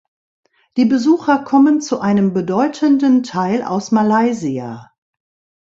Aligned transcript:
Die 0.77 0.85
Besucher 0.85 1.43
kommen 1.43 1.79
zu 1.79 1.99
einem 1.99 2.33
bedeutenden 2.33 3.21
Teil 3.21 3.61
aus 3.61 3.91
Malaysia. 3.91 4.91